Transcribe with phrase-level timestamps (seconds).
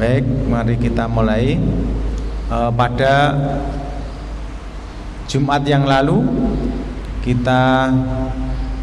[0.00, 1.60] Baik, mari kita mulai.
[2.48, 3.36] E, pada
[5.28, 6.24] Jumat yang lalu
[7.20, 7.92] kita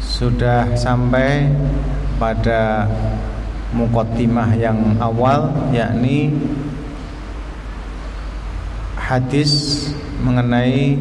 [0.00, 1.52] sudah sampai
[2.16, 2.88] pada
[3.76, 6.32] mukotimah yang awal yakni
[8.96, 9.92] hadis
[10.24, 10.96] mengenai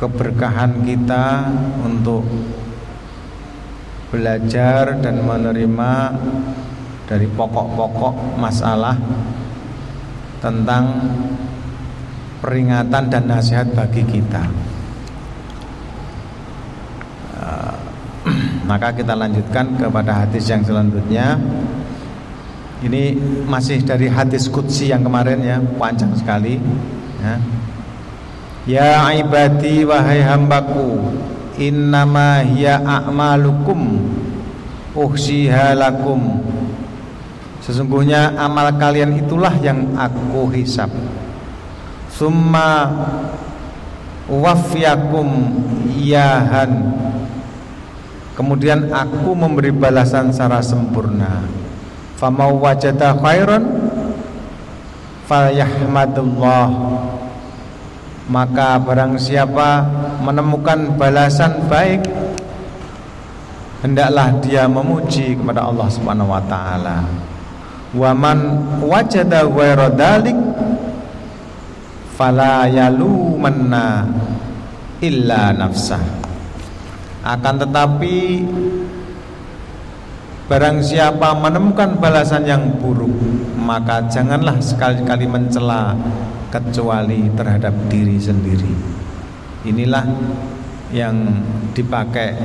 [0.00, 1.52] keberkahan kita
[1.84, 2.24] untuk
[4.08, 5.92] belajar dan menerima
[7.04, 8.96] dari pokok-pokok masalah
[10.40, 10.84] tentang
[12.44, 14.44] peringatan dan nasihat bagi kita.
[17.40, 17.76] Uh,
[18.70, 21.40] maka kita lanjutkan kepada hadis yang selanjutnya.
[22.84, 23.16] Ini
[23.48, 26.60] masih dari hadis kutsi yang kemarin ya, panjang sekali.
[27.24, 27.36] Ya.
[28.64, 30.96] Ya ibadi wahai hambaku
[31.60, 34.00] Innama hiya a'malukum
[34.96, 36.40] Uhsiha lakum
[37.64, 40.92] Sesungguhnya amal kalian itulah yang aku hisap.
[42.12, 42.92] Summa
[44.28, 45.28] Wafyakum
[45.96, 46.92] Yahan
[48.34, 51.44] Kemudian aku memberi balasan secara sempurna.
[52.20, 53.64] Famau wajada khairan
[55.24, 56.68] Falyahmadullah
[58.24, 59.84] maka barang siapa
[60.24, 62.00] menemukan balasan baik
[63.84, 67.04] hendaklah dia memuji kepada Allah Subhanahu wa taala.
[67.94, 68.38] Wa man
[68.82, 70.34] wajada ghaira dalik
[72.18, 74.06] fala yalumanna
[74.98, 76.02] illa nafsah.
[77.24, 78.44] Akan tetapi
[80.50, 83.14] barang siapa menemukan balasan yang buruk
[83.64, 85.96] maka janganlah sekali-kali mencela
[86.52, 88.74] kecuali terhadap diri sendiri.
[89.64, 90.04] Inilah
[90.92, 91.16] yang
[91.72, 92.36] dipakai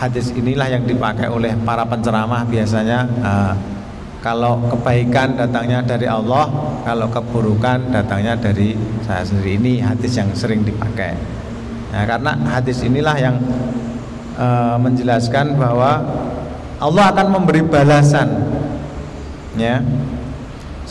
[0.00, 3.54] hadis inilah yang dipakai oleh para penceramah biasanya uh,
[4.22, 6.46] kalau kebaikan datangnya dari Allah,
[6.86, 9.58] kalau keburukan datangnya dari saya sendiri.
[9.58, 11.18] Ini hadis yang sering dipakai.
[11.90, 13.36] Nah, karena hadis inilah yang
[14.38, 16.00] uh, menjelaskan bahwa
[16.78, 18.48] Allah akan memberi balasan
[19.54, 19.84] ya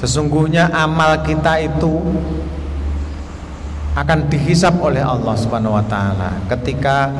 [0.01, 2.01] Sesungguhnya amal kita itu
[3.93, 5.85] akan dihisap oleh Allah Subhanahu wa
[6.49, 7.13] ketika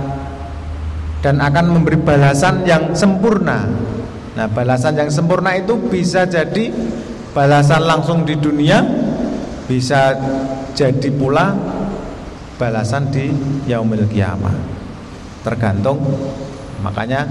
[1.22, 3.70] dan akan memberi balasan yang sempurna.
[4.42, 6.74] Nah, balasan yang sempurna itu bisa jadi
[7.30, 8.82] balasan langsung di dunia,
[9.70, 10.18] bisa
[10.74, 11.54] jadi pula
[12.58, 13.30] balasan di
[13.70, 14.58] yaumil kiamah.
[15.46, 16.02] Tergantung
[16.82, 17.30] makanya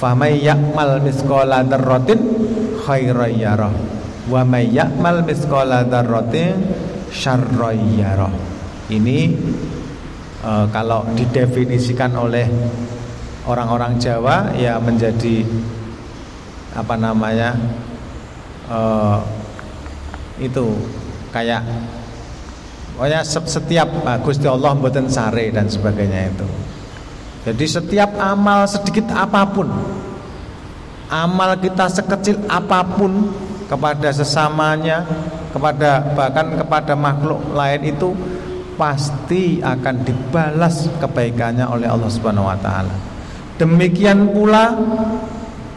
[0.00, 2.24] famay yakmal misqala dzarratin
[2.88, 3.76] khairan yarah
[4.26, 6.56] wa may ya'mal mithqala dzarratin
[7.12, 8.32] syarran
[8.86, 9.18] Ini
[10.42, 12.48] e, kalau didefinisikan oleh
[13.46, 15.46] orang-orang Jawa ya menjadi
[16.76, 17.56] apa namanya
[18.68, 18.80] e,
[20.44, 20.76] itu
[21.32, 21.64] kayak
[22.96, 26.48] pokoknya setiap uh, Gusti Allah mboten sare dan sebagainya itu.
[27.46, 29.68] Jadi setiap amal sedikit apa pun
[31.12, 33.30] amal kita sekecil apa pun
[33.70, 35.06] kepada sesamanya,
[35.54, 38.10] kepada bahkan kepada makhluk lain itu
[38.74, 42.92] pasti akan dibalas kebaikannya oleh Allah Subhanahu wa taala.
[43.56, 44.74] Demikian pula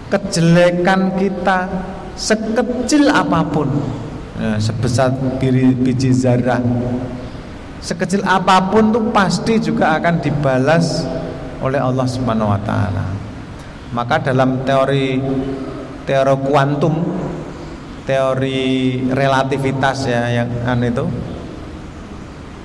[0.09, 1.70] kejelekan kita
[2.18, 3.70] sekecil apa pun.
[4.40, 6.64] Ya, sebesar biji, biji zarah.
[7.80, 11.08] Sekecil apa pun tuh pasti juga akan dibalas
[11.64, 13.06] oleh Allah Subhanahu wa taala.
[13.96, 15.20] Maka dalam teori
[16.03, 16.96] teori kuantum
[18.08, 18.62] teori
[19.12, 21.06] relativitas ya yang an itu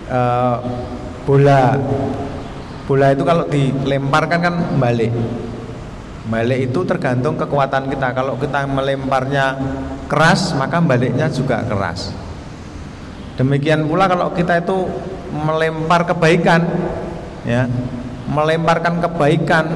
[0.09, 0.21] e,
[1.26, 1.75] bola.
[2.84, 5.09] Bola itu kalau dilemparkan kan balik
[6.29, 8.17] balik itu tergantung kekuatan kita.
[8.17, 9.57] Kalau kita melemparnya
[10.09, 12.12] keras maka baliknya juga keras.
[13.35, 14.87] Demikian pula kalau kita itu
[15.35, 16.62] melempar kebaikan
[17.43, 17.67] ya
[18.31, 19.67] melemparkan kebaikan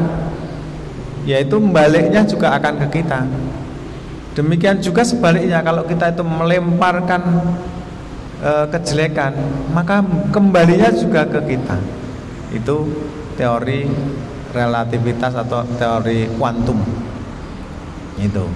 [1.29, 3.29] yaitu baliknya juga akan ke kita.
[4.33, 7.21] Demikian juga sebaliknya kalau kita itu melemparkan
[8.39, 9.35] e, kejelekan,
[9.75, 11.77] maka kembalinya juga ke kita.
[12.55, 12.87] Itu
[13.35, 13.91] teori
[14.53, 16.79] relativitas atau teori kuantum.
[18.19, 18.47] Itu.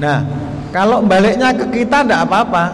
[0.00, 0.24] Nah,
[0.72, 2.64] kalau baliknya ke kita tidak apa-apa.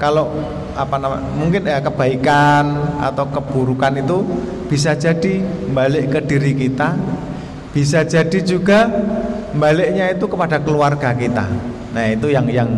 [0.00, 0.32] Kalau
[0.72, 2.72] apa nama mungkin ya kebaikan
[3.04, 4.24] atau keburukan itu
[4.64, 5.44] bisa jadi
[5.76, 6.96] balik ke diri kita,
[7.76, 8.88] bisa jadi juga
[9.52, 11.44] baliknya itu kepada keluarga kita.
[11.92, 12.70] Nah, itu yang yang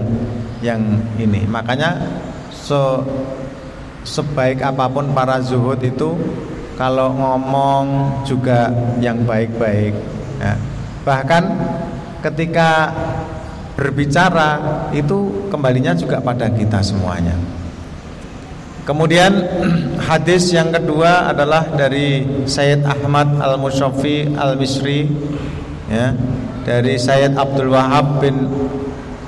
[0.67, 0.83] yang
[1.15, 1.47] ini.
[1.47, 1.95] Makanya
[2.51, 3.07] so
[4.03, 6.19] sebaik apa pun para zuhud itu
[6.77, 7.85] kalau ngomong
[8.25, 9.95] juga yang baik-baik
[10.41, 10.55] ya.
[11.03, 11.45] Bahkan
[12.23, 12.95] ketika
[13.75, 14.61] berbicara
[14.95, 17.35] itu kembalinya juga pada kita semuanya.
[18.83, 19.31] Kemudian
[20.11, 25.07] hadis yang kedua adalah dari Sayyid Ahmad Al-Musyafi Al-Misri
[25.87, 26.15] ya,
[26.67, 28.47] dari Sayyid Abdul Wahab bin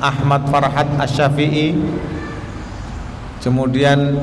[0.03, 1.79] Ahmad Farhat Asy-Syafi'i.
[3.41, 4.19] Kemudian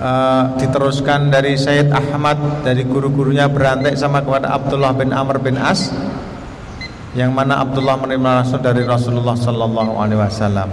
[0.00, 5.92] uh, diteruskan dari Sayyid Ahmad dari guru-gurunya berantai sama kepada Abdullah bin Amr bin As
[7.12, 10.70] yang mana Abdullah menerima langsung dari Rasulullah sallallahu alaihi wasallam.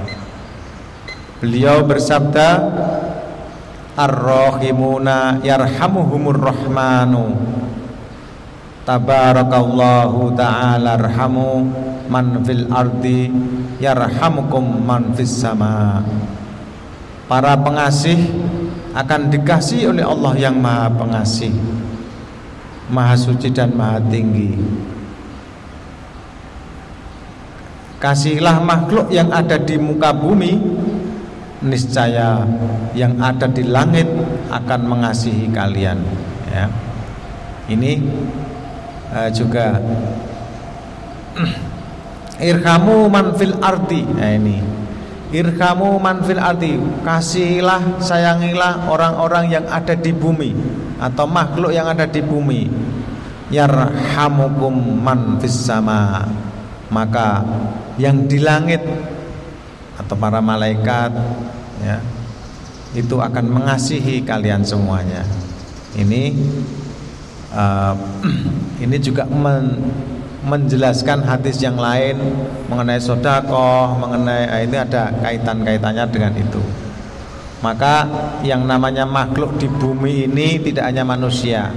[1.37, 2.49] Beliau bersabda
[3.97, 7.33] Ar-Rahimuna yarhamuhumur rahmanu
[8.85, 11.67] Tabarakallahu ta'ala arhamu
[12.07, 13.27] man fil ardi
[13.83, 16.01] yarhamukum man fis sama
[17.27, 18.15] Para pengasih
[18.97, 21.53] akan dikasih oleh Allah yang maha pengasih
[22.87, 24.55] Maha suci dan maha tinggi.
[27.99, 30.55] Kasihlah makhluk yang ada di muka bumi
[31.67, 32.47] niscaya
[32.95, 34.07] yang ada di langit
[34.47, 35.99] akan mengasihi kalian
[36.47, 36.71] ya.
[37.67, 37.99] Ini
[39.11, 39.83] uh, juga
[42.39, 44.76] irhamu manfil arti nah ini
[45.33, 50.55] irhamu manfil arti kasihilah sayangilah orang-orang yang ada di bumi
[50.97, 52.71] atau makhluk yang ada di bumi
[53.51, 56.25] yarhamukum man fis sama
[56.87, 57.43] maka
[57.99, 58.79] yang di langit
[59.99, 61.11] atau para malaikat
[61.83, 61.99] ya
[62.95, 65.21] itu akan mengasihi kalian semuanya.
[65.97, 66.33] Ini
[67.51, 67.95] uh,
[68.83, 69.77] ini juga men,
[70.45, 72.17] menjelaskan hadis yang lain
[72.69, 76.61] mengenai sodakoh, mengenai uh, ini ada kaitan-kaitannya dengan itu.
[77.57, 78.05] Maka
[78.45, 81.73] yang namanya makhluk di bumi ini tidak hanya manusia,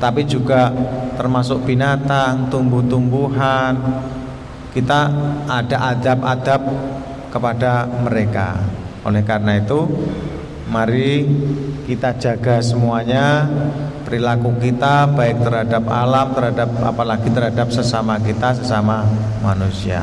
[0.00, 0.72] tapi juga
[1.20, 3.76] termasuk binatang, tumbuh-tumbuhan.
[4.72, 5.00] Kita
[5.44, 6.62] ada adab-adab
[7.28, 8.56] kepada mereka.
[9.04, 9.84] Oleh karena itu,
[10.72, 11.26] mari
[11.84, 13.44] kita jaga semuanya
[14.10, 19.06] perilaku kita baik terhadap alam, terhadap apalagi terhadap sesama kita, sesama
[19.38, 20.02] manusia.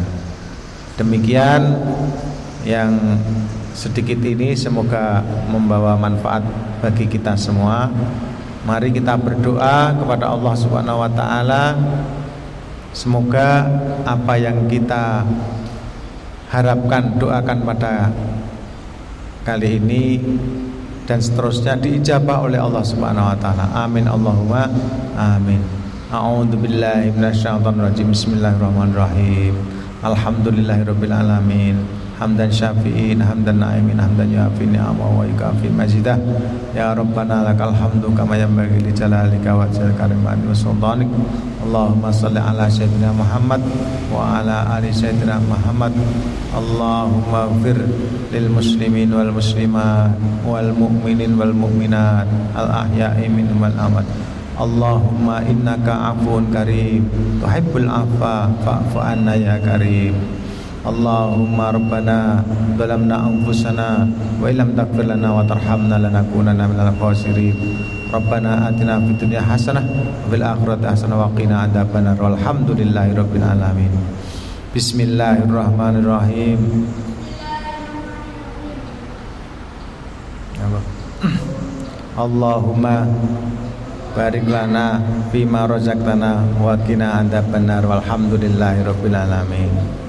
[0.96, 1.76] Demikian
[2.64, 3.20] yang
[3.76, 5.20] sedikit ini semoga
[5.52, 6.42] membawa manfaat
[6.80, 7.92] bagi kita semua.
[8.64, 11.76] Mari kita berdoa kepada Allah Subhanahu wa taala
[12.96, 13.68] semoga
[14.08, 15.22] apa yang kita
[16.48, 18.12] harapkan doakan pada
[19.44, 20.04] kali ini
[21.08, 23.66] dan seterusnya diijabah oleh Allah Subhanahu wa taala.
[23.72, 24.68] Amin Allahumma
[25.16, 25.64] amin.
[26.12, 28.12] A'udzu billahi minasyaitonir rajim.
[28.12, 29.56] Bismillahirrahmanirrahim.
[30.04, 36.18] Alhamdulillahirabbil alamin hamdan syafi'in hamdan na'imin hamdan yafi ni'ama wa ikafi majidah
[36.74, 41.10] ya rabbana lakal hamdu kama yanbaghi li jalalika wa karimati wa sultanik.
[41.62, 43.62] Allahumma salli ala sayyidina Muhammad
[44.10, 45.94] wa ala ali sayyidina Muhammad.
[46.58, 47.78] Allahumma gfir
[48.34, 52.26] lil muslimin wal muslimat wal mu'minin wal mu'minat
[52.58, 54.08] al ahya'i minhum wal amad
[54.58, 57.06] Allahumma innaka afun karim.
[57.38, 60.18] Tuhibbul afa fa'fu anna ya karim
[60.86, 62.46] Allahumma rabbana
[62.78, 64.06] zalamna anfusana
[64.38, 67.58] wa illam taghfir lana wa tarhamna lanakunanna minal khasirin.
[68.14, 72.14] Rabbana atina fid dunya hasanah wa fil akhirati hasanah wa qina adzabannar.
[72.22, 73.90] Walhamdulillahi rabbil alamin.
[74.78, 76.62] Bismillahirrahmanirrahim.
[82.18, 83.06] Allahumma
[84.14, 85.02] barik lana
[85.34, 87.82] fima razaqtana wa qina adzabannar.
[87.82, 90.07] Walhamdulillahi rabbil alamin